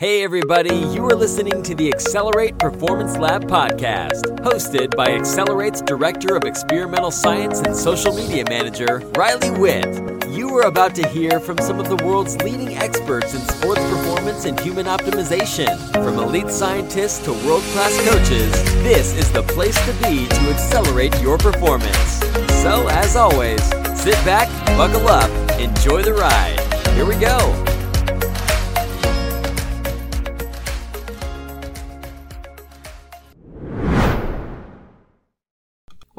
Hey, 0.00 0.24
everybody, 0.24 0.74
you 0.74 1.04
are 1.04 1.14
listening 1.14 1.62
to 1.62 1.74
the 1.74 1.92
Accelerate 1.92 2.56
Performance 2.56 3.18
Lab 3.18 3.44
podcast, 3.44 4.22
hosted 4.38 4.96
by 4.96 5.08
Accelerate's 5.08 5.82
Director 5.82 6.34
of 6.34 6.44
Experimental 6.44 7.10
Science 7.10 7.60
and 7.60 7.76
Social 7.76 8.14
Media 8.14 8.42
Manager, 8.48 9.02
Riley 9.14 9.50
Witt. 9.50 9.84
You 10.26 10.56
are 10.56 10.68
about 10.68 10.94
to 10.94 11.06
hear 11.08 11.38
from 11.38 11.58
some 11.58 11.78
of 11.78 11.90
the 11.90 12.02
world's 12.02 12.34
leading 12.38 12.78
experts 12.78 13.34
in 13.34 13.42
sports 13.42 13.82
performance 13.90 14.46
and 14.46 14.58
human 14.60 14.86
optimization. 14.86 15.78
From 15.92 16.18
elite 16.18 16.48
scientists 16.48 17.18
to 17.26 17.32
world 17.46 17.62
class 17.74 17.94
coaches, 18.08 18.50
this 18.82 19.14
is 19.18 19.30
the 19.30 19.42
place 19.42 19.76
to 19.84 19.92
be 20.02 20.26
to 20.26 20.40
accelerate 20.48 21.20
your 21.20 21.36
performance. 21.36 22.20
So, 22.62 22.88
as 22.88 23.16
always, 23.16 23.62
sit 24.00 24.14
back, 24.24 24.48
buckle 24.78 25.08
up, 25.08 25.30
enjoy 25.60 26.00
the 26.00 26.14
ride. 26.14 26.58
Here 26.94 27.04
we 27.04 27.16
go. 27.16 27.29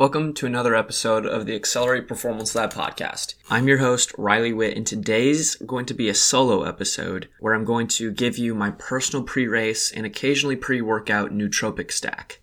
Welcome 0.02 0.34
to 0.34 0.48
another 0.48 0.76
episode 0.76 1.28
of 1.28 1.46
the 1.46 1.54
Accelerate 1.54 2.08
Performance 2.08 2.56
Lab 2.56 2.74
podcast. 2.74 3.36
I'm 3.52 3.68
your 3.68 3.78
host, 3.78 4.12
Riley 4.18 4.52
Witt, 4.52 4.76
and 4.76 4.88
today's 4.88 5.54
going 5.58 5.86
to 5.86 5.94
be 5.94 6.10
a 6.10 6.16
solo 6.16 6.64
episode 6.64 7.30
where 7.40 7.54
I'm 7.54 7.66
going 7.66 7.86
to 7.90 8.10
give 8.12 8.36
you 8.36 8.56
my 8.56 8.72
personal 8.72 9.24
pre 9.24 9.46
race 9.46 9.92
and 9.92 10.04
occasionally 10.04 10.56
pre 10.56 10.82
workout 10.82 11.30
nootropic 11.30 11.92
stack. 11.92 12.40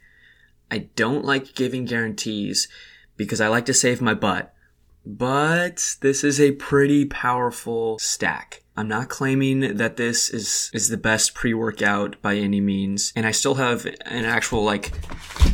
I 0.70 0.86
don't 0.94 1.24
like 1.24 1.56
giving 1.56 1.84
guarantees 1.84 2.68
because 3.16 3.40
I 3.40 3.48
like 3.48 3.66
to 3.66 3.74
save 3.74 4.00
my 4.00 4.14
butt, 4.14 4.54
but 5.04 5.96
this 6.00 6.22
is 6.22 6.40
a 6.40 6.52
pretty 6.52 7.06
powerful 7.06 7.98
stack. 7.98 8.62
I'm 8.76 8.86
not 8.86 9.08
claiming 9.08 9.78
that 9.78 9.96
this 9.96 10.30
is 10.30 10.70
is 10.72 10.90
the 10.90 10.96
best 10.96 11.34
pre-workout 11.34 12.22
by 12.22 12.36
any 12.36 12.60
means, 12.60 13.12
and 13.16 13.26
I 13.26 13.32
still 13.32 13.56
have 13.56 13.84
an 13.84 14.24
actual 14.24 14.62
like 14.62 14.92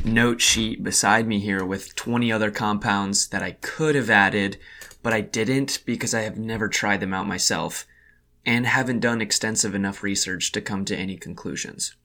note 0.05 0.41
sheet 0.41 0.85
beside 0.85 1.27
me 1.27 1.41
here 1.41 1.65
with 1.65 1.95
20 1.95 2.31
other 2.31 2.51
compounds 2.51 3.29
that 3.29 3.43
I 3.43 3.53
could 3.53 3.95
have 3.95 4.11
added, 4.11 4.59
but 5.03 5.15
I 5.15 5.23
didn't 5.23 5.83
because 5.87 6.15
I 6.15 6.23
have 6.23 6.37
never 6.37 6.69
tried 6.69 7.01
them 7.01 7.15
out 7.15 7.27
myself 7.27 7.87
and 8.45 8.67
haven't 8.67 9.01
done 9.01 9.23
extensive 9.23 9.75
enough 9.75 10.03
research 10.03 10.53
to 10.53 10.61
come 10.61 10.85
to 10.85 10.97
any 10.97 11.17
conclusions. 11.17 11.97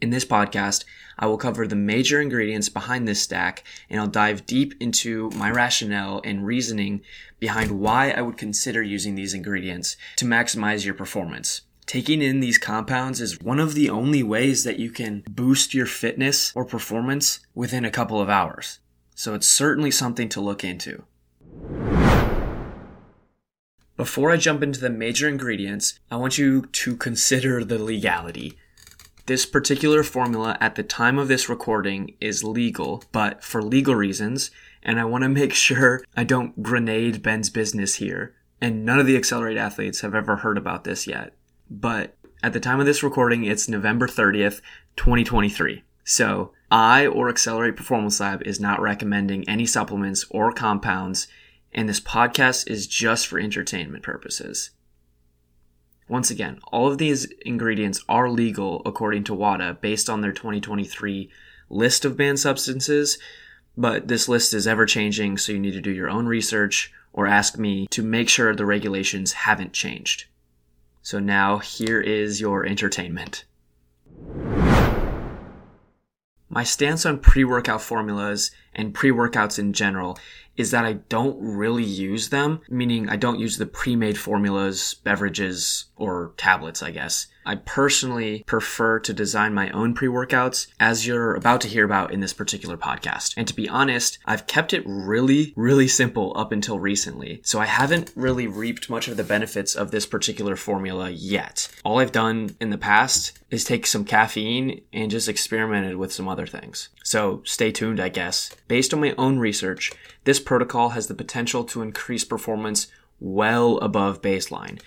In 0.00 0.10
this 0.10 0.24
podcast, 0.24 0.84
I 1.16 1.26
will 1.26 1.38
cover 1.38 1.66
the 1.66 1.76
major 1.76 2.20
ingredients 2.20 2.68
behind 2.68 3.06
this 3.06 3.22
stack 3.22 3.62
and 3.88 4.00
I'll 4.00 4.08
dive 4.08 4.44
deep 4.44 4.74
into 4.80 5.30
my 5.30 5.50
rationale 5.50 6.20
and 6.24 6.44
reasoning 6.44 7.02
behind 7.38 7.80
why 7.80 8.10
I 8.10 8.22
would 8.22 8.36
consider 8.36 8.82
using 8.82 9.14
these 9.14 9.34
ingredients 9.34 9.96
to 10.16 10.24
maximize 10.24 10.84
your 10.84 10.94
performance. 10.94 11.62
Taking 11.86 12.22
in 12.22 12.40
these 12.40 12.56
compounds 12.56 13.20
is 13.20 13.40
one 13.40 13.60
of 13.60 13.74
the 13.74 13.90
only 13.90 14.22
ways 14.22 14.64
that 14.64 14.78
you 14.78 14.90
can 14.90 15.22
boost 15.30 15.74
your 15.74 15.86
fitness 15.86 16.52
or 16.54 16.64
performance 16.64 17.40
within 17.54 17.84
a 17.84 17.90
couple 17.90 18.20
of 18.20 18.30
hours. 18.30 18.78
So 19.14 19.34
it's 19.34 19.46
certainly 19.46 19.90
something 19.90 20.28
to 20.30 20.40
look 20.40 20.64
into. 20.64 21.04
Before 23.96 24.30
I 24.32 24.38
jump 24.38 24.62
into 24.62 24.80
the 24.80 24.90
major 24.90 25.28
ingredients, 25.28 26.00
I 26.10 26.16
want 26.16 26.38
you 26.38 26.62
to 26.62 26.96
consider 26.96 27.62
the 27.62 27.78
legality. 27.78 28.58
This 29.26 29.46
particular 29.46 30.02
formula 30.02 30.58
at 30.60 30.74
the 30.74 30.82
time 30.82 31.18
of 31.18 31.28
this 31.28 31.48
recording 31.48 32.16
is 32.20 32.42
legal, 32.42 33.04
but 33.12 33.44
for 33.44 33.62
legal 33.62 33.94
reasons, 33.94 34.50
and 34.82 34.98
I 34.98 35.04
want 35.04 35.22
to 35.22 35.28
make 35.40 35.54
sure 35.54 36.02
I 36.16 36.24
don't 36.24 36.62
grenade 36.62 37.22
Ben's 37.22 37.50
business 37.50 37.96
here. 37.96 38.34
And 38.60 38.84
none 38.84 38.98
of 38.98 39.06
the 39.06 39.16
Accelerate 39.16 39.58
athletes 39.58 40.00
have 40.00 40.14
ever 40.14 40.36
heard 40.36 40.56
about 40.58 40.84
this 40.84 41.06
yet. 41.06 41.34
But 41.70 42.16
at 42.42 42.52
the 42.52 42.60
time 42.60 42.80
of 42.80 42.86
this 42.86 43.02
recording, 43.02 43.44
it's 43.44 43.68
November 43.68 44.06
30th, 44.06 44.60
2023. 44.96 45.82
So 46.04 46.52
I 46.70 47.06
or 47.06 47.28
Accelerate 47.28 47.76
Performance 47.76 48.20
Lab 48.20 48.42
is 48.42 48.60
not 48.60 48.82
recommending 48.82 49.48
any 49.48 49.64
supplements 49.64 50.26
or 50.30 50.52
compounds, 50.52 51.26
and 51.72 51.88
this 51.88 52.00
podcast 52.00 52.68
is 52.70 52.86
just 52.86 53.26
for 53.26 53.38
entertainment 53.38 54.02
purposes. 54.02 54.70
Once 56.06 56.30
again, 56.30 56.58
all 56.70 56.86
of 56.86 56.98
these 56.98 57.24
ingredients 57.46 58.04
are 58.08 58.28
legal 58.28 58.82
according 58.84 59.24
to 59.24 59.34
WADA 59.34 59.78
based 59.80 60.10
on 60.10 60.20
their 60.20 60.32
2023 60.32 61.30
list 61.70 62.04
of 62.04 62.16
banned 62.16 62.38
substances, 62.38 63.18
but 63.76 64.06
this 64.08 64.28
list 64.28 64.52
is 64.52 64.66
ever 64.66 64.84
changing, 64.84 65.38
so 65.38 65.52
you 65.52 65.58
need 65.58 65.72
to 65.72 65.80
do 65.80 65.90
your 65.90 66.10
own 66.10 66.26
research 66.26 66.92
or 67.12 67.26
ask 67.26 67.58
me 67.58 67.86
to 67.86 68.02
make 68.02 68.28
sure 68.28 68.54
the 68.54 68.66
regulations 68.66 69.32
haven't 69.32 69.72
changed. 69.72 70.26
So 71.04 71.20
now 71.20 71.58
here 71.58 72.00
is 72.00 72.40
your 72.40 72.64
entertainment. 72.64 73.44
My 76.48 76.64
stance 76.64 77.04
on 77.04 77.18
pre 77.18 77.44
workout 77.44 77.82
formulas 77.82 78.50
and 78.74 78.94
pre 78.94 79.10
workouts 79.10 79.58
in 79.58 79.72
general 79.72 80.18
is 80.56 80.70
that 80.70 80.84
I 80.84 80.94
don't 81.08 81.36
really 81.40 81.84
use 81.84 82.28
them, 82.28 82.60
meaning 82.68 83.08
I 83.08 83.16
don't 83.16 83.40
use 83.40 83.58
the 83.58 83.66
pre-made 83.66 84.18
formulas, 84.18 84.94
beverages, 85.02 85.86
or 85.96 86.32
tablets, 86.36 86.82
I 86.82 86.90
guess. 86.90 87.26
I 87.46 87.56
personally 87.56 88.42
prefer 88.46 88.98
to 89.00 89.12
design 89.12 89.52
my 89.52 89.70
own 89.70 89.94
pre-workouts 89.94 90.68
as 90.80 91.06
you're 91.06 91.34
about 91.34 91.60
to 91.62 91.68
hear 91.68 91.84
about 91.84 92.10
in 92.10 92.20
this 92.20 92.32
particular 92.32 92.78
podcast. 92.78 93.34
And 93.36 93.46
to 93.46 93.54
be 93.54 93.68
honest, 93.68 94.18
I've 94.24 94.46
kept 94.46 94.72
it 94.72 94.82
really, 94.86 95.52
really 95.54 95.86
simple 95.86 96.32
up 96.36 96.52
until 96.52 96.78
recently. 96.78 97.40
So 97.44 97.60
I 97.60 97.66
haven't 97.66 98.12
really 98.14 98.46
reaped 98.46 98.88
much 98.88 99.08
of 99.08 99.18
the 99.18 99.24
benefits 99.24 99.74
of 99.74 99.90
this 99.90 100.06
particular 100.06 100.56
formula 100.56 101.10
yet. 101.10 101.68
All 101.84 101.98
I've 101.98 102.12
done 102.12 102.56
in 102.60 102.70
the 102.70 102.78
past 102.78 103.38
is 103.50 103.64
take 103.64 103.86
some 103.86 104.04
caffeine 104.06 104.80
and 104.92 105.10
just 105.10 105.28
experimented 105.28 105.96
with 105.96 106.12
some 106.12 106.28
other 106.28 106.46
things. 106.46 106.88
So 107.04 107.42
stay 107.44 107.70
tuned, 107.70 108.00
I 108.00 108.08
guess. 108.08 108.50
Based 108.68 108.94
on 108.94 109.00
my 109.00 109.14
own 109.18 109.38
research, 109.38 109.92
this 110.24 110.40
protocol 110.40 110.90
has 110.90 111.06
the 111.06 111.14
potential 111.14 111.64
to 111.64 111.82
increase 111.82 112.24
performance 112.24 112.86
well 113.20 113.78
above 113.78 114.22
baseline 114.22 114.80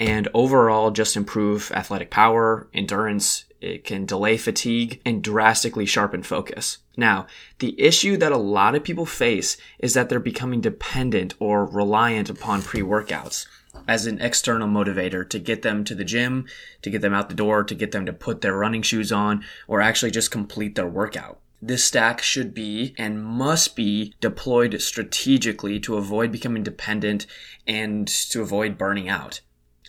and 0.00 0.28
overall 0.32 0.90
just 0.90 1.16
improve 1.16 1.70
athletic 1.72 2.10
power, 2.10 2.68
endurance, 2.72 3.44
it 3.60 3.84
can 3.84 4.06
delay 4.06 4.38
fatigue 4.38 5.00
and 5.04 5.22
drastically 5.22 5.84
sharpen 5.84 6.22
focus. 6.22 6.78
Now, 6.96 7.26
the 7.58 7.78
issue 7.78 8.16
that 8.16 8.32
a 8.32 8.38
lot 8.38 8.74
of 8.74 8.82
people 8.82 9.04
face 9.04 9.58
is 9.78 9.92
that 9.92 10.08
they're 10.08 10.18
becoming 10.18 10.62
dependent 10.62 11.34
or 11.38 11.66
reliant 11.66 12.30
upon 12.30 12.62
pre-workouts 12.62 13.46
as 13.86 14.06
an 14.06 14.20
external 14.20 14.68
motivator 14.68 15.28
to 15.28 15.38
get 15.38 15.60
them 15.60 15.84
to 15.84 15.94
the 15.94 16.04
gym, 16.04 16.46
to 16.80 16.88
get 16.88 17.02
them 17.02 17.12
out 17.12 17.28
the 17.28 17.34
door, 17.34 17.62
to 17.62 17.74
get 17.74 17.92
them 17.92 18.06
to 18.06 18.12
put 18.12 18.40
their 18.40 18.56
running 18.56 18.82
shoes 18.82 19.12
on, 19.12 19.44
or 19.68 19.82
actually 19.82 20.10
just 20.10 20.30
complete 20.30 20.74
their 20.74 20.88
workout. 20.88 21.39
This 21.62 21.84
stack 21.84 22.22
should 22.22 22.54
be 22.54 22.94
and 22.96 23.22
must 23.22 23.76
be 23.76 24.14
deployed 24.20 24.80
strategically 24.80 25.78
to 25.80 25.96
avoid 25.96 26.32
becoming 26.32 26.62
dependent 26.62 27.26
and 27.66 28.08
to 28.08 28.40
avoid 28.40 28.78
burning 28.78 29.08
out. 29.08 29.42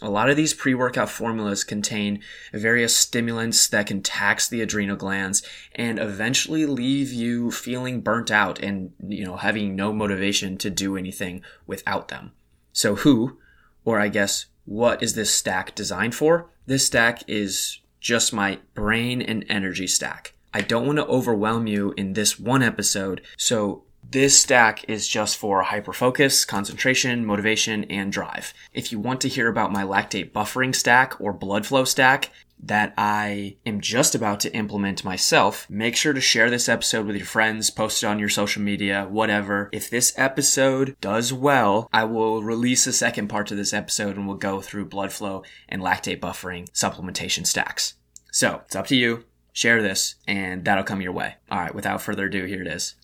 A 0.04 0.10
lot 0.10 0.32
of 0.32 0.36
these 0.36 0.56
pre-workout 0.56 1.10
formulas 1.10 1.64
contain 1.64 2.22
various 2.52 2.98
stimulants 2.98 3.68
that 3.68 3.86
can 3.86 4.02
tax 4.02 4.50
the 4.50 4.62
adrenal 4.62 4.96
glands 4.96 5.44
and 5.76 6.00
eventually 6.00 6.66
leave 6.66 7.14
you 7.14 7.52
feeling 7.52 8.02
burnt 8.02 8.32
out 8.32 8.60
and, 8.60 8.94
you 9.08 9.24
know, 9.24 9.38
having 9.38 9.76
no 9.76 9.94
motivation 9.94 10.58
to 10.58 10.72
do 10.72 10.98
anything 10.98 11.44
without 11.68 12.08
them. 12.08 12.32
So 12.74 12.96
who, 12.96 13.38
or 13.86 14.00
I 14.00 14.08
guess 14.08 14.48
what 14.66 15.04
is 15.04 15.14
this 15.14 15.34
stack 15.34 15.76
designed 15.76 16.16
for? 16.16 16.50
This 16.66 16.86
stack 16.86 17.24
is 17.28 17.80
just 18.00 18.34
my 18.34 18.60
brain 18.74 19.22
and 19.22 19.46
energy 19.48 19.86
stack. 19.86 20.34
I 20.54 20.62
don't 20.62 20.86
want 20.86 21.00
to 21.00 21.06
overwhelm 21.06 21.68
you 21.68 21.94
in 21.98 22.14
this 22.14 22.40
one 22.40 22.62
episode, 22.62 23.22
so 23.38 23.84
this 24.10 24.42
stack 24.42 24.84
is 24.90 25.08
just 25.08 25.38
for 25.38 25.64
hyperfocus, 25.64 26.46
concentration, 26.46 27.26
motivation, 27.26 27.86
and 27.86 28.12
drive. 28.12 28.54
If 28.74 28.92
you 28.92 29.00
want 29.00 29.22
to 29.22 29.30
hear 29.30 29.48
about 29.48 29.72
my 29.72 29.84
lactate 29.84 30.34
buffering 30.34 30.76
stack 30.76 31.20
or 31.22 31.32
blood 31.32 31.66
flow 31.66 31.86
stack, 31.86 32.32
that 32.64 32.94
I 32.98 33.56
am 33.66 33.82
just 33.82 34.14
about 34.14 34.40
to 34.42 34.54
implement 34.54 35.04
myself, 35.04 35.68
make 35.70 35.96
sure 35.96 36.14
to 36.14 36.22
share 36.22 36.50
this 36.50 36.70
episode 36.70 37.08
with 37.08 37.16
your 37.16 37.26
friends, 37.26 37.70
post 37.70 38.04
it 38.04 38.08
on 38.08 38.20
your 38.20 38.30
social 38.30 38.62
media, 38.62 39.08
whatever. 39.10 39.70
If 39.72 39.90
this 39.90 40.14
episode 40.18 40.96
does 41.02 41.34
well, 41.34 41.90
I 41.92 42.04
will 42.04 42.44
release 42.44 42.86
a 42.86 42.94
second 42.94 43.30
part 43.30 43.48
to 43.48 43.56
this 43.56 43.74
episode 43.74 44.16
and 44.16 44.28
we'll 44.28 44.38
go 44.38 44.62
through 44.62 44.86
blood 44.86 45.12
flow 45.12 45.44
and 45.68 45.82
lactate 45.82 46.20
buffering 46.20 46.70
supplementation 46.72 47.48
stacks. 47.48 47.96
So 48.32 48.62
it's 48.66 48.76
up 48.76 48.88
to 48.88 48.96
you 48.96 49.26
share 49.54 49.82
this, 49.82 50.16
and 50.28 50.66
that'll 50.66 50.84
come 50.84 51.02
your 51.02 51.12
way. 51.12 51.36
All 51.50 51.60
right, 51.60 51.76
without 51.76 52.02
further 52.02 52.26
ado, 52.26 52.46
here 52.46 52.62
it 52.62 52.68
is. 52.68 52.96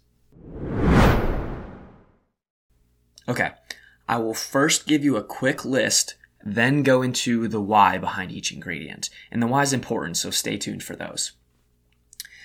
Okay, 3.30 3.52
I 4.08 4.18
will 4.18 4.34
first 4.34 4.88
give 4.88 5.04
you 5.04 5.18
a 5.18 5.24
quick 5.24 5.66
list, 5.66 6.16
then 6.44 6.82
go 6.84 7.02
into 7.02 7.48
the 7.48 7.60
why 7.60 7.98
behind 7.98 8.32
each 8.32 8.54
ingredient. 8.54 9.10
And 9.32 9.42
the 9.42 9.48
why 9.48 9.64
is 9.64 9.74
important, 9.74 10.16
so 10.18 10.30
stay 10.30 10.58
tuned 10.58 10.84
for 10.84 10.96
those. 10.96 11.34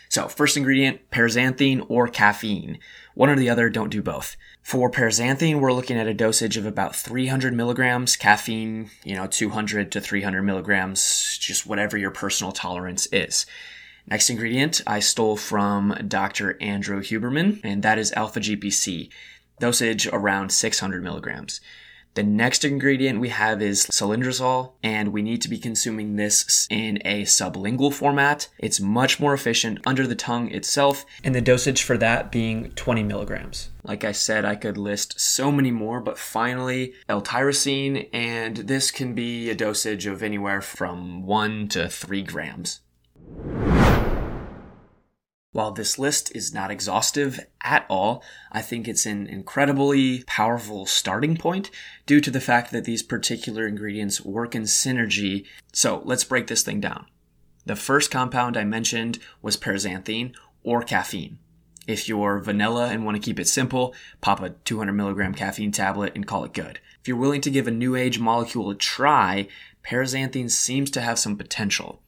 So, 0.08 0.28
first 0.28 0.58
ingredient, 0.58 1.10
paraxanthine 1.10 1.87
or 1.88 2.06
caffeine. 2.06 2.78
One 3.14 3.31
or 3.31 3.37
the 3.37 3.49
other, 3.49 3.70
don't 3.70 3.88
do 3.88 4.02
both. 4.02 4.37
For 4.62 4.90
paraxanthine, 4.90 5.58
we're 5.58 5.72
looking 5.72 5.96
at 5.96 6.06
a 6.06 6.12
dosage 6.12 6.58
of 6.58 6.66
about 6.66 6.94
300 6.94 7.54
milligrams. 7.54 8.16
Caffeine, 8.16 8.90
you 9.04 9.14
know, 9.14 9.26
200 9.26 9.90
to 9.93 10.02
300 10.02 10.43
milligrams, 10.43 11.38
just 11.40 11.64
whatever 11.64 11.96
your 11.96 12.10
personal 12.10 12.52
tolerance 12.52 13.06
is. 13.10 13.46
Next 14.06 14.28
ingredient 14.31 14.82
I 14.87 15.00
stole 15.00 15.37
from 15.37 15.96
Dr. 16.08 16.56
Andrew 16.60 17.00
Huberman, 17.00 17.60
and 17.62 17.82
that 17.82 17.99
is 17.99 18.12
alpha 18.12 18.40
GPC. 18.40 19.10
Dosage 19.60 20.06
around 20.08 20.50
600 20.50 21.02
milligrams. 21.02 21.60
The 22.14 22.22
next 22.22 22.62
ingredient 22.62 23.20
we 23.20 23.31
have 23.31 23.62
is 23.62 23.87
salidrosol, 23.87 24.72
and 24.82 25.14
we 25.14 25.22
need 25.22 25.40
to 25.43 25.49
be 25.49 25.58
consuming 25.58 26.16
this 26.16 26.66
in 26.69 26.99
a 27.06 27.22
sublingual 27.22 27.94
format. 27.94 28.49
It's 28.58 28.81
much 28.81 29.19
more 29.19 29.32
efficient 29.32 29.78
under 29.87 30.06
the 30.06 30.14
tongue 30.14 30.50
itself, 30.50 31.06
and 31.25 31.34
the 31.34 31.40
dosage 31.40 31.82
for 31.82 31.96
that 31.96 32.31
being 32.31 32.72
20 32.72 33.02
milligrams. 33.02 33.70
Like 33.82 34.04
I 34.04 34.12
said, 34.12 34.44
I 34.44 34.56
could 34.56 34.76
list 34.76 35.20
so 35.20 35.50
many 35.50 35.70
more, 35.70 36.00
but 36.00 36.19
finally, 36.19 36.93
L-tyrosine, 37.08 38.10
and 38.12 38.58
this 38.58 38.90
can 38.90 39.14
be 39.14 39.49
a 39.49 39.54
dosage 39.54 40.04
of 40.04 40.22
anywhere 40.22 40.60
from 40.60 41.25
1 41.25 41.69
to 41.69 41.88
3 41.88 42.22
grams. 42.25 42.81
While 45.52 45.72
this 45.72 45.99
list 45.99 46.34
is 46.34 46.54
not 46.54 46.70
exhaustive 46.70 47.38
at 47.62 47.84
all, 47.90 48.25
I 48.50 48.62
think 48.62 48.88
it's 48.88 49.04
an 49.04 49.26
incredibly 49.26 50.25
powerful 50.25 50.87
starting 50.87 51.37
point 51.37 51.70
due 52.06 52.22
to 52.22 52.31
the 52.31 52.40
fact 52.40 52.72
that 52.72 52.87
these 52.87 53.02
particular 53.02 53.66
ingredients 53.66 54.25
work 54.25 54.54
in 54.54 54.62
synergy. 54.62 55.44
So 55.75 56.00
let's 56.06 56.25
break 56.25 56.46
this 56.46 56.62
thing 56.62 56.81
down. 56.81 57.04
The 57.66 57.76
first 57.76 58.10
compound 58.10 58.56
I 58.56 58.64
mentioned 58.64 59.19
was 59.43 59.58
paraxanthine 59.58 60.34
or 60.62 60.82
caffeine. 60.82 61.38
If 61.87 62.08
you're 62.08 62.38
vanilla 62.38 62.88
and 62.88 63.04
want 63.04 63.16
to 63.16 63.22
keep 63.22 63.38
it 63.38 63.46
simple, 63.46 63.94
pop 64.22 64.40
a 64.40 64.50
200 64.50 64.93
milligram 64.94 65.34
caffeine 65.34 65.72
tablet 65.72 66.12
and 66.14 66.26
call 66.26 66.44
it 66.44 66.54
good. 66.54 66.81
If 67.02 67.08
you're 67.08 67.16
willing 67.19 67.43
to 67.43 67.50
give 67.50 67.66
a 67.69 67.72
new 67.72 67.94
age 67.94 68.19
molecule 68.19 68.70
a 68.70 68.75
try, 68.75 69.49
paraxanthine 69.84 70.50
seems 70.50 70.90
to 70.93 71.02
have 71.02 71.19
some 71.19 71.37
potential. 71.37 72.00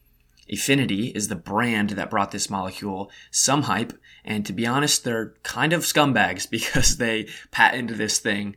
Enfinity 0.47 1.07
is 1.07 1.27
the 1.27 1.35
brand 1.35 1.91
that 1.91 2.09
brought 2.09 2.31
this 2.31 2.49
molecule. 2.49 3.09
Some 3.31 3.63
hype, 3.63 3.93
and 4.23 4.45
to 4.45 4.53
be 4.53 4.67
honest, 4.67 5.03
they're 5.03 5.33
kind 5.43 5.73
of 5.73 5.81
scumbags 5.81 6.49
because 6.49 6.97
they 6.97 7.27
patented 7.51 7.97
this 7.97 8.19
thing 8.19 8.55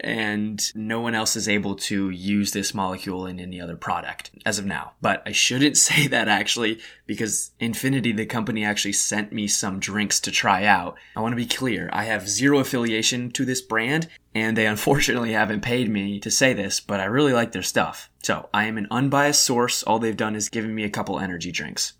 and 0.00 0.74
no 0.74 1.00
one 1.00 1.14
else 1.14 1.34
is 1.36 1.48
able 1.48 1.74
to 1.74 2.10
use 2.10 2.52
this 2.52 2.74
molecule 2.74 3.26
in 3.26 3.40
any 3.40 3.60
other 3.60 3.76
product 3.76 4.30
as 4.46 4.58
of 4.58 4.64
now. 4.64 4.92
But 5.00 5.22
I 5.26 5.32
shouldn't 5.32 5.76
say 5.88 6.06
that 6.08 6.28
actually 6.28 6.80
because 7.06 7.50
Enfinity, 7.60 8.12
the 8.12 8.26
company, 8.26 8.64
actually 8.64 8.92
sent 8.92 9.32
me 9.32 9.46
some 9.48 9.80
drinks 9.80 10.20
to 10.20 10.30
try 10.30 10.64
out. 10.64 10.96
I 11.16 11.20
want 11.20 11.32
to 11.32 11.36
be 11.36 11.46
clear, 11.46 11.90
I 11.92 12.04
have 12.04 12.28
zero 12.28 12.58
affiliation 12.58 13.30
to 13.32 13.44
this 13.44 13.60
brand 13.60 14.08
and 14.34 14.56
they 14.56 14.66
unfortunately 14.78 15.32
haven't 15.32 15.62
paid 15.62 15.90
me 15.90 16.20
to 16.20 16.30
say 16.30 16.52
this, 16.52 16.80
but 16.80 17.00
I 17.00 17.04
really 17.04 17.32
like 17.32 17.52
their 17.52 17.62
stuff. 17.62 18.10
So 18.22 18.48
I 18.52 18.64
am 18.64 18.78
an 18.78 18.88
unbiased 18.90 19.42
source. 19.42 19.82
All 19.82 19.98
they've 19.98 20.16
done 20.16 20.36
is 20.36 20.48
given 20.48 20.74
me 20.74 20.84
a 20.84 20.90
couple 20.90 21.18
energy 21.18 21.50
drinks. 21.50 21.94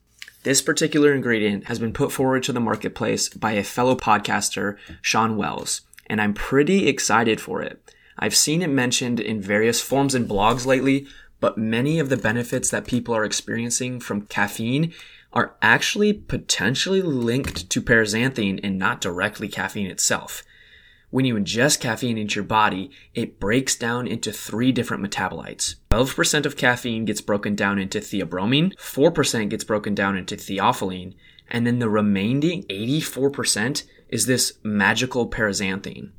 This 0.44 0.62
particular 0.62 1.12
ingredient 1.12 1.66
has 1.66 1.78
been 1.78 1.92
put 1.92 2.12
forward 2.12 2.44
to 2.44 2.52
the 2.52 2.60
marketplace 2.60 3.28
by 3.28 3.52
a 3.52 3.64
fellow 3.64 3.96
podcaster, 3.96 4.76
Shawn 5.02 5.36
Wells 5.36 5.82
and 6.08 6.20
I'm 6.20 6.34
pretty 6.34 6.88
excited 6.88 7.40
for 7.40 7.62
it. 7.62 7.94
I've 8.18 8.36
seen 8.36 8.62
it 8.62 8.70
mentioned 8.70 9.20
in 9.20 9.40
various 9.40 9.80
forms 9.80 10.14
and 10.14 10.28
blogs 10.28 10.66
lately, 10.66 11.06
but 11.40 11.58
many 11.58 11.98
of 11.98 12.08
the 12.08 12.16
benefits 12.16 12.70
that 12.70 12.86
people 12.86 13.14
are 13.14 13.24
experiencing 13.24 14.00
from 14.00 14.22
caffeine 14.22 14.92
are 15.32 15.54
actually 15.62 16.12
potentially 16.12 17.02
linked 17.02 17.70
to 17.70 17.82
paraxanthine 17.82 18.58
and 18.62 18.78
not 18.78 19.00
directly 19.00 19.46
caffeine 19.46 19.86
itself. 19.86 20.42
When 21.10 21.24
you 21.24 21.36
ingest 21.36 21.80
caffeine 21.80 22.18
into 22.18 22.36
your 22.36 22.44
body, 22.44 22.90
it 23.14 23.40
breaks 23.40 23.76
down 23.76 24.06
into 24.06 24.30
three 24.30 24.72
different 24.72 25.02
metabolites. 25.02 25.76
12% 25.90 26.44
of 26.44 26.56
caffeine 26.56 27.06
gets 27.06 27.22
broken 27.22 27.54
down 27.54 27.78
into 27.78 27.98
theobromine, 28.00 28.74
4% 28.76 29.48
gets 29.48 29.64
broken 29.64 29.94
down 29.94 30.18
into 30.18 30.36
theophylline, 30.36 31.14
and 31.50 31.66
then 31.66 31.78
the 31.78 31.88
remaining 31.88 32.64
84% 32.64 33.84
is 34.08 34.26
this 34.26 34.54
magical 34.62 35.28
paraxanthine. 35.28 36.10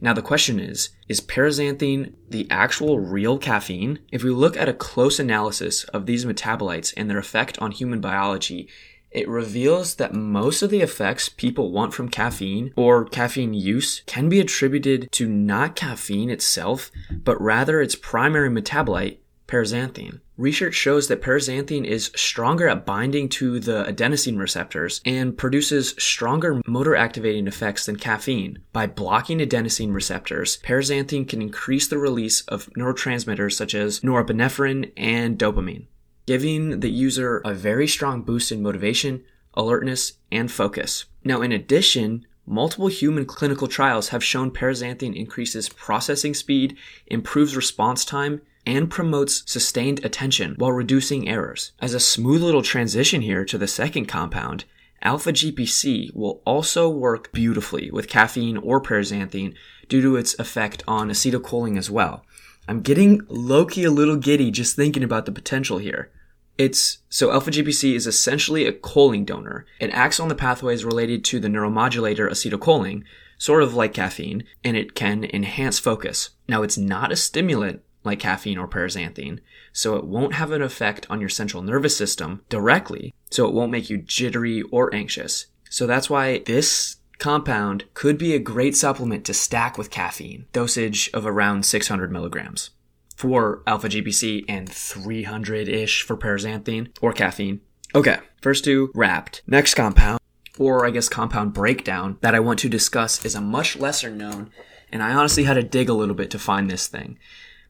Now 0.00 0.12
the 0.12 0.22
question 0.22 0.60
is, 0.60 0.90
is 1.08 1.20
paraxanthine 1.20 2.12
the 2.28 2.46
actual 2.50 3.00
real 3.00 3.38
caffeine? 3.38 4.00
If 4.12 4.22
we 4.22 4.30
look 4.30 4.56
at 4.56 4.68
a 4.68 4.74
close 4.74 5.18
analysis 5.18 5.84
of 5.84 6.06
these 6.06 6.24
metabolites 6.24 6.92
and 6.96 7.08
their 7.08 7.18
effect 7.18 7.58
on 7.58 7.70
human 7.70 8.00
biology, 8.00 8.68
it 9.10 9.28
reveals 9.28 9.94
that 9.94 10.12
most 10.12 10.60
of 10.60 10.68
the 10.68 10.82
effects 10.82 11.30
people 11.30 11.72
want 11.72 11.94
from 11.94 12.10
caffeine 12.10 12.74
or 12.76 13.06
caffeine 13.06 13.54
use 13.54 14.02
can 14.04 14.28
be 14.28 14.40
attributed 14.40 15.10
to 15.12 15.26
not 15.26 15.74
caffeine 15.74 16.28
itself, 16.28 16.90
but 17.10 17.40
rather 17.40 17.80
its 17.80 17.94
primary 17.94 18.50
metabolite, 18.50 19.18
paraxanthine. 19.46 20.20
Research 20.36 20.74
shows 20.74 21.08
that 21.08 21.22
paraxanthine 21.22 21.84
is 21.84 22.10
stronger 22.14 22.68
at 22.68 22.84
binding 22.84 23.28
to 23.30 23.58
the 23.58 23.84
adenosine 23.84 24.38
receptors 24.38 25.00
and 25.04 25.36
produces 25.36 25.94
stronger 25.98 26.60
motor 26.66 26.94
activating 26.94 27.46
effects 27.46 27.86
than 27.86 27.96
caffeine. 27.96 28.58
By 28.72 28.86
blocking 28.86 29.38
adenosine 29.38 29.94
receptors, 29.94 30.58
paraxanthine 30.58 31.28
can 31.28 31.40
increase 31.40 31.86
the 31.86 31.98
release 31.98 32.42
of 32.42 32.68
neurotransmitters 32.76 33.52
such 33.52 33.74
as 33.74 34.00
norepinephrine 34.00 34.92
and 34.96 35.38
dopamine, 35.38 35.86
giving 36.26 36.80
the 36.80 36.90
user 36.90 37.40
a 37.44 37.54
very 37.54 37.88
strong 37.88 38.22
boost 38.22 38.52
in 38.52 38.62
motivation, 38.62 39.24
alertness, 39.54 40.14
and 40.30 40.52
focus. 40.52 41.06
Now, 41.24 41.40
in 41.40 41.52
addition, 41.52 42.26
Multiple 42.48 42.86
human 42.86 43.24
clinical 43.24 43.66
trials 43.66 44.10
have 44.10 44.22
shown 44.22 44.52
paraxanthine 44.52 45.16
increases 45.16 45.68
processing 45.68 46.32
speed, 46.32 46.76
improves 47.08 47.56
response 47.56 48.04
time, 48.04 48.40
and 48.66 48.90
promotes 48.90 49.42
sustained 49.50 50.04
attention 50.04 50.54
while 50.58 50.72
reducing 50.72 51.28
errors. 51.28 51.72
As 51.80 51.94
a 51.94 52.00
smooth 52.00 52.42
little 52.42 52.62
transition 52.62 53.22
here 53.22 53.44
to 53.44 53.56
the 53.56 53.68
second 53.68 54.06
compound, 54.06 54.64
alpha 55.02 55.32
GPC 55.32 56.14
will 56.14 56.42
also 56.44 56.88
work 56.88 57.32
beautifully 57.32 57.90
with 57.90 58.08
caffeine 58.08 58.56
or 58.56 58.80
paraxanthine 58.82 59.54
due 59.88 60.02
to 60.02 60.16
its 60.16 60.38
effect 60.38 60.82
on 60.88 61.08
acetylcholine 61.08 61.78
as 61.78 61.90
well. 61.90 62.24
I'm 62.68 62.80
getting 62.80 63.20
low-key 63.28 63.84
a 63.84 63.90
little 63.92 64.16
giddy 64.16 64.50
just 64.50 64.74
thinking 64.74 65.04
about 65.04 65.24
the 65.24 65.32
potential 65.32 65.78
here. 65.78 66.10
It's 66.58 66.98
so 67.08 67.30
alpha 67.30 67.50
GPC 67.50 67.94
is 67.94 68.06
essentially 68.06 68.66
a 68.66 68.72
choline 68.72 69.26
donor. 69.26 69.66
It 69.78 69.90
acts 69.90 70.18
on 70.18 70.28
the 70.28 70.34
pathways 70.34 70.84
related 70.84 71.22
to 71.26 71.38
the 71.38 71.48
neuromodulator 71.48 72.28
acetylcholine, 72.28 73.04
sort 73.38 73.62
of 73.62 73.74
like 73.74 73.94
caffeine, 73.94 74.44
and 74.64 74.76
it 74.76 74.94
can 74.94 75.24
enhance 75.24 75.78
focus. 75.78 76.30
Now 76.48 76.62
it's 76.62 76.78
not 76.78 77.12
a 77.12 77.16
stimulant 77.16 77.82
like 78.06 78.20
caffeine 78.20 78.58
or 78.58 78.68
paraxanthine, 78.68 79.40
so 79.72 79.96
it 79.96 80.04
won't 80.04 80.34
have 80.34 80.52
an 80.52 80.62
effect 80.62 81.06
on 81.10 81.20
your 81.20 81.28
central 81.28 81.62
nervous 81.62 81.96
system 81.96 82.42
directly, 82.48 83.14
so 83.30 83.46
it 83.46 83.54
won't 83.54 83.72
make 83.72 83.90
you 83.90 83.98
jittery 83.98 84.62
or 84.70 84.94
anxious. 84.94 85.46
So 85.68 85.86
that's 85.86 86.08
why 86.08 86.38
this 86.46 86.96
compound 87.18 87.84
could 87.94 88.18
be 88.18 88.34
a 88.34 88.38
great 88.38 88.76
supplement 88.76 89.24
to 89.26 89.34
stack 89.34 89.76
with 89.76 89.90
caffeine, 89.90 90.46
dosage 90.52 91.10
of 91.12 91.26
around 91.26 91.64
600 91.64 92.10
milligrams 92.12 92.70
for 93.16 93.62
alpha 93.66 93.88
GPC 93.88 94.44
and 94.48 94.68
300 94.68 95.68
ish 95.68 96.02
for 96.02 96.16
paraxanthine 96.16 96.88
or 97.00 97.12
caffeine. 97.12 97.60
Okay, 97.94 98.18
first 98.42 98.64
two 98.64 98.90
wrapped. 98.94 99.42
Next 99.46 99.74
compound, 99.74 100.20
or 100.58 100.86
I 100.86 100.90
guess 100.90 101.08
compound 101.08 101.54
breakdown, 101.54 102.18
that 102.20 102.34
I 102.34 102.40
want 102.40 102.58
to 102.60 102.68
discuss 102.68 103.24
is 103.24 103.34
a 103.34 103.40
much 103.40 103.76
lesser 103.76 104.10
known, 104.10 104.50
and 104.92 105.02
I 105.02 105.14
honestly 105.14 105.44
had 105.44 105.54
to 105.54 105.62
dig 105.62 105.88
a 105.88 105.94
little 105.94 106.14
bit 106.14 106.30
to 106.32 106.38
find 106.38 106.70
this 106.70 106.86
thing 106.86 107.18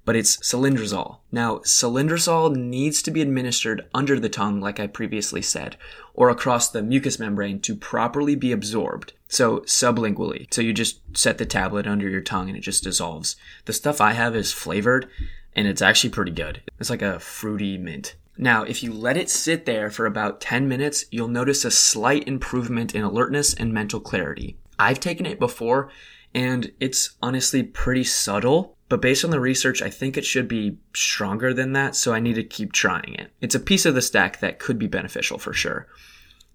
but 0.06 0.16
it's 0.16 0.38
salidrosol. 0.38 1.18
Now, 1.30 1.58
salidrosol 1.58 2.56
needs 2.56 3.02
to 3.02 3.10
be 3.10 3.20
administered 3.20 3.86
under 3.92 4.18
the 4.18 4.30
tongue, 4.30 4.60
like 4.60 4.80
I 4.80 4.86
previously 4.86 5.42
said, 5.42 5.76
or 6.14 6.30
across 6.30 6.70
the 6.70 6.82
mucous 6.82 7.18
membrane 7.18 7.60
to 7.62 7.75
properly 7.75 8.36
be 8.36 8.52
absorbed. 8.52 9.12
So, 9.28 9.58
sublingually. 9.60 10.46
So, 10.54 10.62
you 10.62 10.72
just 10.72 11.00
set 11.14 11.36
the 11.36 11.44
tablet 11.44 11.86
under 11.86 12.08
your 12.08 12.22
tongue 12.22 12.48
and 12.48 12.56
it 12.56 12.62
just 12.62 12.84
dissolves. 12.84 13.36
The 13.66 13.75
stuff 13.75 14.00
I 14.00 14.12
have 14.12 14.34
is 14.34 14.52
flavored 14.52 15.10
and 15.54 15.66
it's 15.66 15.82
actually 15.82 16.10
pretty 16.10 16.32
good. 16.32 16.62
It's 16.78 16.90
like 16.90 17.02
a 17.02 17.18
fruity 17.18 17.76
mint. 17.76 18.14
Now, 18.38 18.62
if 18.62 18.82
you 18.82 18.92
let 18.92 19.16
it 19.16 19.30
sit 19.30 19.66
there 19.66 19.90
for 19.90 20.06
about 20.06 20.40
10 20.40 20.68
minutes, 20.68 21.06
you'll 21.10 21.28
notice 21.28 21.64
a 21.64 21.70
slight 21.70 22.28
improvement 22.28 22.94
in 22.94 23.02
alertness 23.02 23.54
and 23.54 23.72
mental 23.72 23.98
clarity. 23.98 24.56
I've 24.78 25.00
taken 25.00 25.26
it 25.26 25.40
before 25.40 25.90
and 26.34 26.70
it's 26.80 27.16
honestly 27.22 27.62
pretty 27.62 28.04
subtle, 28.04 28.75
but 28.88 29.02
based 29.02 29.25
on 29.25 29.31
the 29.31 29.40
research, 29.40 29.83
I 29.83 29.90
think 29.90 30.16
it 30.16 30.25
should 30.25 30.47
be 30.47 30.78
stronger 30.95 31.52
than 31.52 31.73
that, 31.73 31.97
so 31.97 32.12
I 32.12 32.21
need 32.21 32.35
to 32.35 32.45
keep 32.45 32.73
trying 32.73 33.14
it. 33.14 33.33
It's 33.40 33.55
a 33.55 33.61
piece 33.61 33.85
of 33.85 33.95
the 33.95 34.02
stack 34.02 34.38
that 34.40 34.59
could 34.59 34.78
be 34.78 34.87
beneficial 34.87 35.38
for 35.38 35.52
sure. 35.52 35.88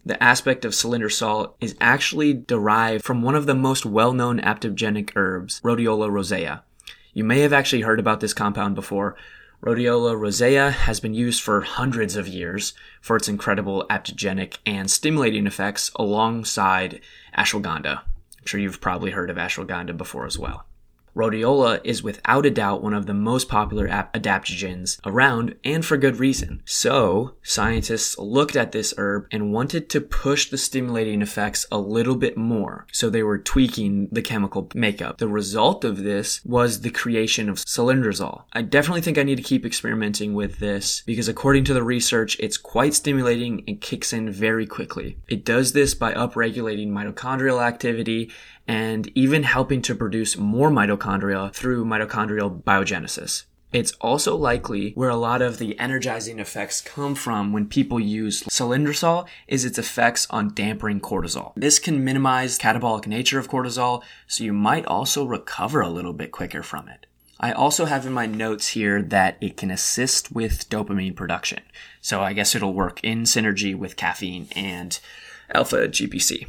The 0.05 0.21
aspect 0.23 0.65
of 0.65 0.71
salidrosol 0.71 1.53
is 1.59 1.75
actually 1.79 2.33
derived 2.33 3.03
from 3.03 3.21
one 3.21 3.35
of 3.35 3.45
the 3.45 3.53
most 3.53 3.85
well-known 3.85 4.39
aptogenic 4.39 5.11
herbs, 5.15 5.61
Rhodiola 5.61 6.09
rosea. 6.09 6.63
You 7.13 7.23
may 7.23 7.41
have 7.41 7.53
actually 7.53 7.81
heard 7.81 7.99
about 7.99 8.21
this 8.21 8.33
compound 8.33 8.75
before. 8.75 9.15
Rhodiola 9.61 10.17
rosea 10.19 10.71
has 10.71 10.99
been 10.99 11.13
used 11.13 11.43
for 11.43 11.61
hundreds 11.61 12.15
of 12.15 12.27
years 12.27 12.73
for 13.01 13.15
its 13.17 13.27
incredible 13.27 13.85
aptogenic 13.91 14.57
and 14.65 14.89
stimulating 14.89 15.45
effects 15.45 15.91
alongside 15.97 17.01
ashwagandha. 17.37 17.99
I'm 17.99 18.45
sure 18.45 18.59
you've 18.59 18.81
probably 18.81 19.11
heard 19.11 19.29
of 19.29 19.37
ashwagandha 19.37 19.97
before 19.97 20.25
as 20.25 20.39
well. 20.39 20.65
Rhodiola 21.15 21.81
is 21.83 22.03
without 22.03 22.45
a 22.45 22.51
doubt 22.51 22.83
one 22.83 22.93
of 22.93 23.05
the 23.05 23.13
most 23.13 23.49
popular 23.49 23.87
ap- 23.87 24.13
adaptogens 24.13 24.99
around 25.05 25.55
and 25.63 25.85
for 25.85 25.97
good 25.97 26.17
reason. 26.17 26.61
So, 26.65 27.35
scientists 27.43 28.17
looked 28.17 28.55
at 28.55 28.71
this 28.71 28.93
herb 28.97 29.27
and 29.31 29.51
wanted 29.51 29.89
to 29.89 30.01
push 30.01 30.49
the 30.49 30.57
stimulating 30.57 31.21
effects 31.21 31.65
a 31.71 31.77
little 31.77 32.15
bit 32.15 32.37
more. 32.37 32.87
So 32.91 33.09
they 33.09 33.23
were 33.23 33.37
tweaking 33.37 34.07
the 34.11 34.21
chemical 34.21 34.69
makeup. 34.73 35.17
The 35.17 35.27
result 35.27 35.83
of 35.83 36.03
this 36.03 36.43
was 36.45 36.81
the 36.81 36.89
creation 36.89 37.49
of 37.49 37.57
salidrosol. 37.57 38.43
I 38.53 38.61
definitely 38.61 39.01
think 39.01 39.17
I 39.17 39.23
need 39.23 39.37
to 39.37 39.43
keep 39.43 39.65
experimenting 39.65 40.33
with 40.33 40.59
this 40.59 41.03
because 41.05 41.27
according 41.27 41.65
to 41.65 41.73
the 41.73 41.83
research, 41.83 42.37
it's 42.39 42.57
quite 42.57 42.93
stimulating 42.93 43.63
and 43.67 43.81
kicks 43.81 44.13
in 44.13 44.31
very 44.31 44.65
quickly. 44.65 45.17
It 45.27 45.45
does 45.45 45.73
this 45.73 45.93
by 45.93 46.13
upregulating 46.13 46.89
mitochondrial 46.89 47.61
activity 47.61 48.31
and 48.67 49.11
even 49.15 49.43
helping 49.43 49.81
to 49.83 49.95
produce 49.95 50.37
more 50.37 50.69
mitochondria 50.69 51.53
through 51.53 51.85
mitochondrial 51.85 52.63
biogenesis. 52.63 53.45
It's 53.71 53.93
also 54.01 54.35
likely 54.35 54.91
where 54.93 55.09
a 55.09 55.15
lot 55.15 55.41
of 55.41 55.57
the 55.57 55.79
energizing 55.79 56.39
effects 56.39 56.81
come 56.81 57.15
from 57.15 57.53
when 57.53 57.67
people 57.67 58.01
use 58.01 58.43
salidrosol 58.43 59.27
is 59.47 59.63
its 59.63 59.77
effects 59.77 60.27
on 60.29 60.53
dampening 60.53 60.99
cortisol. 60.99 61.53
This 61.55 61.79
can 61.79 62.03
minimize 62.03 62.59
catabolic 62.59 63.07
nature 63.07 63.39
of 63.39 63.49
cortisol, 63.49 64.03
so 64.27 64.43
you 64.43 64.51
might 64.51 64.85
also 64.85 65.25
recover 65.25 65.79
a 65.79 65.89
little 65.89 66.11
bit 66.11 66.33
quicker 66.33 66.63
from 66.63 66.89
it. 66.89 67.05
I 67.39 67.53
also 67.53 67.85
have 67.85 68.05
in 68.05 68.11
my 68.11 68.25
notes 68.25 68.69
here 68.69 69.01
that 69.01 69.37
it 69.39 69.55
can 69.55 69.71
assist 69.71 70.31
with 70.33 70.69
dopamine 70.69 71.15
production. 71.15 71.59
So 72.01 72.21
I 72.21 72.33
guess 72.33 72.53
it'll 72.53 72.73
work 72.73 73.01
in 73.03 73.23
synergy 73.23 73.73
with 73.75 73.95
caffeine 73.95 74.47
and 74.53 74.99
alpha 75.53 75.87
GPC. 75.87 76.45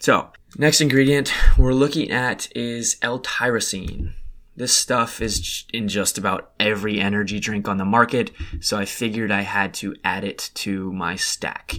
So, 0.00 0.30
next 0.56 0.80
ingredient 0.80 1.32
we're 1.58 1.72
looking 1.72 2.10
at 2.10 2.48
is 2.56 2.96
L-tyrosine. 3.02 4.12
This 4.56 4.74
stuff 4.74 5.20
is 5.20 5.64
in 5.72 5.88
just 5.88 6.16
about 6.16 6.52
every 6.60 7.00
energy 7.00 7.40
drink 7.40 7.68
on 7.68 7.76
the 7.76 7.84
market, 7.84 8.30
so 8.60 8.78
I 8.78 8.84
figured 8.84 9.32
I 9.32 9.42
had 9.42 9.74
to 9.74 9.96
add 10.04 10.22
it 10.22 10.50
to 10.54 10.92
my 10.92 11.16
stack. 11.16 11.74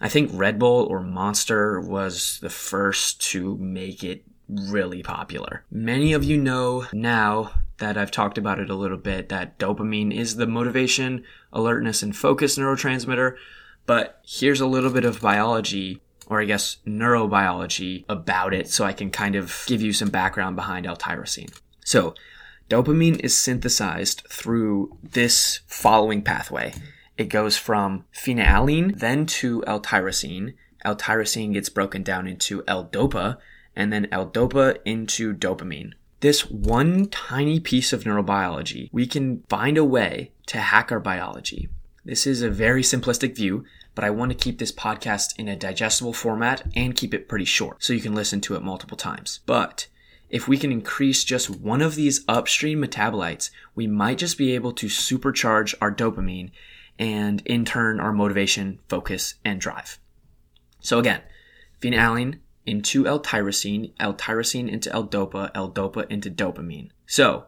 I 0.00 0.08
think 0.08 0.30
Red 0.32 0.58
Bull 0.58 0.84
or 0.84 1.00
Monster 1.00 1.80
was 1.80 2.38
the 2.40 2.50
first 2.50 3.20
to 3.30 3.56
make 3.56 4.04
it 4.04 4.24
really 4.48 5.02
popular. 5.02 5.64
Many 5.70 6.12
of 6.12 6.22
you 6.22 6.36
know 6.36 6.86
now 6.92 7.52
that 7.78 7.96
I've 7.96 8.10
talked 8.10 8.38
about 8.38 8.58
it 8.58 8.70
a 8.70 8.74
little 8.74 8.98
bit 8.98 9.28
that 9.30 9.58
dopamine 9.58 10.14
is 10.14 10.36
the 10.36 10.46
motivation, 10.46 11.24
alertness, 11.52 12.02
and 12.02 12.14
focus 12.14 12.58
neurotransmitter. 12.58 13.36
But 13.86 14.20
here's 14.26 14.60
a 14.60 14.66
little 14.66 14.90
bit 14.90 15.04
of 15.04 15.20
biology 15.20 16.02
or 16.28 16.40
I 16.40 16.44
guess 16.44 16.76
neurobiology 16.86 18.04
about 18.08 18.54
it 18.54 18.68
so 18.68 18.84
I 18.84 18.92
can 18.92 19.10
kind 19.10 19.34
of 19.34 19.64
give 19.66 19.82
you 19.82 19.92
some 19.92 20.10
background 20.10 20.56
behind 20.56 20.86
L-tyrosine. 20.86 21.58
So, 21.84 22.14
dopamine 22.68 23.18
is 23.20 23.36
synthesized 23.36 24.26
through 24.30 24.96
this 25.02 25.60
following 25.66 26.22
pathway. 26.22 26.74
It 27.16 27.30
goes 27.30 27.56
from 27.56 28.04
phenylalanine 28.14 28.98
then 28.98 29.26
to 29.26 29.64
L-tyrosine. 29.66 30.54
L-tyrosine 30.84 31.54
gets 31.54 31.70
broken 31.70 32.02
down 32.02 32.28
into 32.28 32.62
L-dopa 32.68 33.38
and 33.74 33.92
then 33.92 34.06
L-dopa 34.12 34.78
into 34.84 35.34
dopamine. 35.34 35.94
This 36.20 36.50
one 36.50 37.08
tiny 37.08 37.58
piece 37.58 37.92
of 37.92 38.04
neurobiology, 38.04 38.90
we 38.92 39.06
can 39.06 39.44
find 39.48 39.78
a 39.78 39.84
way 39.84 40.32
to 40.46 40.58
hack 40.58 40.92
our 40.92 41.00
biology. 41.00 41.68
This 42.04 42.26
is 42.26 42.42
a 42.42 42.50
very 42.50 42.82
simplistic 42.82 43.36
view, 43.36 43.64
but 43.98 44.04
I 44.04 44.10
want 44.10 44.30
to 44.30 44.38
keep 44.38 44.60
this 44.60 44.70
podcast 44.70 45.36
in 45.40 45.48
a 45.48 45.56
digestible 45.56 46.12
format 46.12 46.62
and 46.76 46.94
keep 46.94 47.12
it 47.12 47.26
pretty 47.26 47.44
short 47.44 47.82
so 47.82 47.92
you 47.92 48.00
can 48.00 48.14
listen 48.14 48.40
to 48.42 48.54
it 48.54 48.62
multiple 48.62 48.96
times. 48.96 49.40
But 49.44 49.88
if 50.30 50.46
we 50.46 50.56
can 50.56 50.70
increase 50.70 51.24
just 51.24 51.50
one 51.50 51.82
of 51.82 51.96
these 51.96 52.24
upstream 52.28 52.80
metabolites, 52.80 53.50
we 53.74 53.88
might 53.88 54.18
just 54.18 54.38
be 54.38 54.54
able 54.54 54.70
to 54.74 54.86
supercharge 54.86 55.74
our 55.80 55.92
dopamine 55.92 56.52
and 56.96 57.42
in 57.44 57.64
turn 57.64 57.98
our 57.98 58.12
motivation, 58.12 58.78
focus, 58.88 59.34
and 59.44 59.60
drive. 59.60 59.98
So 60.78 61.00
again, 61.00 61.22
phenylalanine 61.80 62.38
into 62.66 63.04
L-tyrosine, 63.04 63.94
L-tyrosine 63.98 64.70
into 64.70 64.92
L-dopa, 64.92 65.50
L-dopa 65.56 66.08
into 66.08 66.30
dopamine. 66.30 66.90
So 67.08 67.46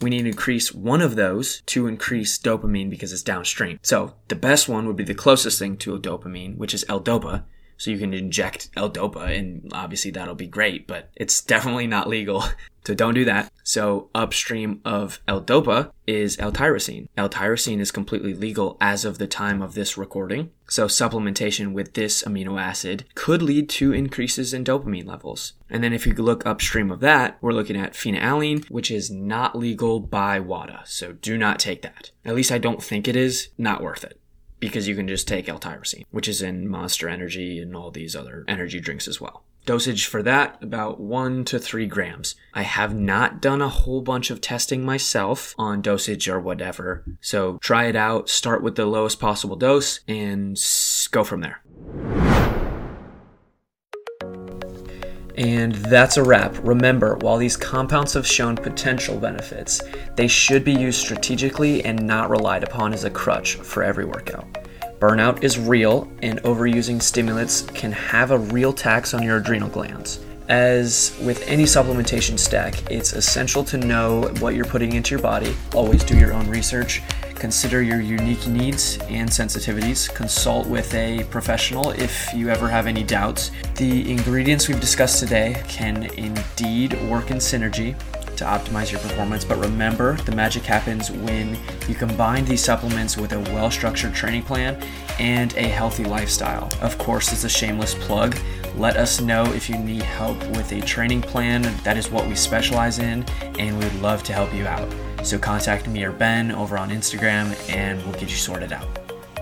we 0.00 0.10
need 0.10 0.22
to 0.22 0.28
increase 0.28 0.72
one 0.72 1.02
of 1.02 1.16
those 1.16 1.62
to 1.66 1.86
increase 1.86 2.38
dopamine 2.38 2.90
because 2.90 3.12
it's 3.12 3.22
downstream. 3.22 3.78
So 3.82 4.14
the 4.28 4.36
best 4.36 4.68
one 4.68 4.86
would 4.86 4.96
be 4.96 5.04
the 5.04 5.14
closest 5.14 5.58
thing 5.58 5.76
to 5.78 5.94
a 5.94 6.00
dopamine, 6.00 6.56
which 6.56 6.74
is 6.74 6.84
L-dopa. 6.88 7.44
So 7.78 7.90
you 7.90 7.98
can 7.98 8.12
inject 8.12 8.68
L-dopa 8.76 9.38
and 9.38 9.70
obviously 9.72 10.10
that'll 10.10 10.34
be 10.34 10.46
great, 10.46 10.86
but 10.86 11.10
it's 11.16 11.40
definitely 11.40 11.86
not 11.86 12.08
legal. 12.08 12.44
So 12.88 12.94
don't 12.94 13.12
do 13.12 13.26
that. 13.26 13.52
So 13.64 14.08
upstream 14.14 14.80
of 14.82 15.20
L-dopa 15.28 15.90
is 16.06 16.38
L-tyrosine. 16.38 17.08
L-tyrosine 17.18 17.80
is 17.80 17.90
completely 17.90 18.32
legal 18.32 18.78
as 18.80 19.04
of 19.04 19.18
the 19.18 19.26
time 19.26 19.60
of 19.60 19.74
this 19.74 19.98
recording. 19.98 20.52
So 20.70 20.86
supplementation 20.86 21.74
with 21.74 21.92
this 21.92 22.22
amino 22.22 22.58
acid 22.58 23.04
could 23.14 23.42
lead 23.42 23.68
to 23.70 23.92
increases 23.92 24.54
in 24.54 24.64
dopamine 24.64 25.06
levels. 25.06 25.52
And 25.68 25.84
then 25.84 25.92
if 25.92 26.06
you 26.06 26.14
look 26.14 26.46
upstream 26.46 26.90
of 26.90 27.00
that, 27.00 27.36
we're 27.42 27.52
looking 27.52 27.76
at 27.76 27.92
phenylalanine, 27.92 28.70
which 28.70 28.90
is 28.90 29.10
not 29.10 29.54
legal 29.54 30.00
by 30.00 30.40
WADA. 30.40 30.84
So 30.86 31.12
do 31.12 31.36
not 31.36 31.58
take 31.58 31.82
that. 31.82 32.10
At 32.24 32.36
least 32.36 32.50
I 32.50 32.56
don't 32.56 32.82
think 32.82 33.06
it 33.06 33.16
is. 33.16 33.48
Not 33.58 33.82
worth 33.82 34.02
it 34.02 34.17
because 34.60 34.88
you 34.88 34.94
can 34.94 35.08
just 35.08 35.28
take 35.28 35.48
L-tyrosine, 35.48 36.04
which 36.10 36.28
is 36.28 36.42
in 36.42 36.68
Monster 36.68 37.08
Energy 37.08 37.58
and 37.58 37.76
all 37.76 37.90
these 37.90 38.16
other 38.16 38.44
energy 38.48 38.80
drinks 38.80 39.08
as 39.08 39.20
well. 39.20 39.44
Dosage 39.66 40.06
for 40.06 40.22
that, 40.22 40.56
about 40.62 40.98
one 40.98 41.44
to 41.44 41.58
three 41.58 41.86
grams. 41.86 42.34
I 42.54 42.62
have 42.62 42.94
not 42.94 43.42
done 43.42 43.60
a 43.60 43.68
whole 43.68 44.00
bunch 44.00 44.30
of 44.30 44.40
testing 44.40 44.82
myself 44.82 45.54
on 45.58 45.82
dosage 45.82 46.26
or 46.26 46.40
whatever. 46.40 47.04
So 47.20 47.58
try 47.58 47.84
it 47.84 47.96
out, 47.96 48.30
start 48.30 48.62
with 48.62 48.76
the 48.76 48.86
lowest 48.86 49.20
possible 49.20 49.56
dose, 49.56 50.00
and 50.08 50.58
go 51.10 51.22
from 51.22 51.42
there. 51.42 51.62
And 55.38 55.76
that's 55.76 56.16
a 56.16 56.22
wrap. 56.24 56.56
Remember, 56.64 57.16
while 57.18 57.36
these 57.36 57.56
compounds 57.56 58.12
have 58.14 58.26
shown 58.26 58.56
potential 58.56 59.16
benefits, 59.16 59.80
they 60.16 60.26
should 60.26 60.64
be 60.64 60.72
used 60.72 60.98
strategically 60.98 61.84
and 61.84 62.04
not 62.04 62.28
relied 62.28 62.64
upon 62.64 62.92
as 62.92 63.04
a 63.04 63.10
crutch 63.10 63.54
for 63.54 63.84
every 63.84 64.04
workout. 64.04 64.52
Burnout 64.98 65.44
is 65.44 65.56
real, 65.56 66.10
and 66.22 66.42
overusing 66.42 67.00
stimulants 67.00 67.62
can 67.62 67.92
have 67.92 68.32
a 68.32 68.38
real 68.38 68.72
tax 68.72 69.14
on 69.14 69.22
your 69.22 69.36
adrenal 69.36 69.68
glands. 69.68 70.18
As 70.48 71.16
with 71.22 71.46
any 71.46 71.64
supplementation 71.64 72.36
stack, 72.36 72.90
it's 72.90 73.12
essential 73.12 73.62
to 73.64 73.76
know 73.76 74.34
what 74.40 74.56
you're 74.56 74.64
putting 74.64 74.94
into 74.94 75.12
your 75.12 75.22
body. 75.22 75.54
Always 75.72 76.02
do 76.02 76.18
your 76.18 76.32
own 76.32 76.48
research. 76.48 77.00
Consider 77.38 77.82
your 77.82 78.00
unique 78.00 78.46
needs 78.48 78.98
and 79.08 79.28
sensitivities. 79.28 80.12
Consult 80.12 80.66
with 80.66 80.92
a 80.94 81.24
professional 81.30 81.90
if 81.92 82.32
you 82.34 82.48
ever 82.48 82.68
have 82.68 82.86
any 82.86 83.04
doubts. 83.04 83.52
The 83.76 84.10
ingredients 84.10 84.68
we've 84.68 84.80
discussed 84.80 85.20
today 85.20 85.62
can 85.68 86.04
indeed 86.16 87.00
work 87.08 87.30
in 87.30 87.36
synergy 87.36 87.96
to 88.38 88.44
optimize 88.44 88.90
your 88.90 89.00
performance. 89.00 89.44
But 89.44 89.58
remember, 89.58 90.16
the 90.16 90.34
magic 90.34 90.64
happens 90.64 91.12
when 91.12 91.56
you 91.86 91.94
combine 91.94 92.44
these 92.44 92.62
supplements 92.62 93.16
with 93.16 93.32
a 93.32 93.40
well 93.54 93.70
structured 93.70 94.14
training 94.14 94.42
plan 94.42 94.82
and 95.20 95.54
a 95.54 95.68
healthy 95.68 96.04
lifestyle. 96.04 96.68
Of 96.80 96.98
course, 96.98 97.32
it's 97.32 97.44
a 97.44 97.48
shameless 97.48 97.94
plug. 97.94 98.36
Let 98.76 98.96
us 98.96 99.20
know 99.20 99.44
if 99.52 99.68
you 99.68 99.78
need 99.78 100.02
help 100.02 100.38
with 100.56 100.72
a 100.72 100.80
training 100.80 101.22
plan. 101.22 101.62
That 101.84 101.96
is 101.96 102.10
what 102.10 102.26
we 102.26 102.34
specialize 102.34 102.98
in, 102.98 103.24
and 103.58 103.78
we 103.78 103.84
would 103.84 104.00
love 104.00 104.22
to 104.24 104.32
help 104.32 104.52
you 104.54 104.66
out. 104.66 104.88
So 105.22 105.38
contact 105.38 105.88
me 105.88 106.04
or 106.04 106.12
Ben 106.12 106.52
over 106.52 106.78
on 106.78 106.90
Instagram, 106.90 107.54
and 107.70 108.02
we'll 108.04 108.14
get 108.14 108.30
you 108.30 108.36
sorted 108.36 108.72
out. 108.72 108.86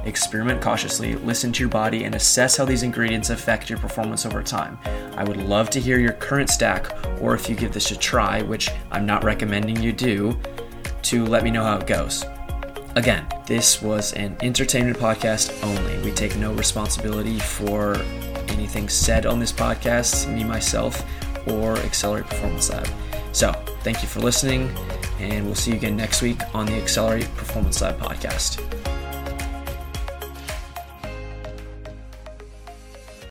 Experiment 0.05 0.61
cautiously, 0.61 1.17
listen 1.17 1.53
to 1.53 1.61
your 1.61 1.69
body, 1.69 2.05
and 2.05 2.15
assess 2.15 2.57
how 2.57 2.65
these 2.65 2.83
ingredients 2.83 3.31
affect 3.31 3.69
your 3.69 3.79
performance 3.79 4.25
over 4.25 4.43
time. 4.43 4.79
I 5.17 5.25
would 5.25 5.37
love 5.37 5.69
to 5.71 5.81
hear 5.81 5.99
your 5.99 6.13
current 6.13 6.49
stack, 6.49 6.93
or 7.21 7.35
if 7.35 7.49
you 7.49 7.57
give 7.57 7.73
this 7.73 7.91
a 7.91 7.97
try, 7.97 8.43
which 8.43 8.71
I'm 8.91 9.05
not 9.05 9.25
recommending 9.25 9.83
you 9.83 9.93
do, 9.93 10.39
to 11.03 11.25
let 11.27 11.45
me 11.45 11.51
know 11.51 11.65
how 11.65 11.79
it 11.79 11.87
goes. 11.87 12.25
Again, 12.95 13.27
this 13.47 13.83
was 13.83 14.13
an 14.15 14.37
entertainment 14.41 14.97
podcast 14.97 15.63
only. 15.63 16.03
We 16.03 16.13
take 16.13 16.37
no 16.37 16.53
responsibility 16.55 17.39
for 17.39 17.97
anything 18.49 18.89
said 18.89 19.27
on 19.27 19.39
this 19.39 19.53
podcast, 19.53 20.33
me, 20.33 20.45
myself, 20.45 21.05
or 21.49 21.77
Accelerate 21.79 22.27
Performance 22.27 22.71
Lab. 22.71 22.89
So, 23.33 23.53
thank 23.83 24.03
you 24.03 24.09
for 24.09 24.21
listening, 24.21 24.75
and 25.19 25.45
we'll 25.45 25.55
see 25.55 25.73
you 25.73 25.77
again 25.77 25.97
next 25.97 26.23
week 26.23 26.41
on 26.55 26.67
the 26.67 26.75
Accelerate 26.75 27.33
Performance 27.37 27.81
Lab 27.81 27.99
podcast. 27.99 28.96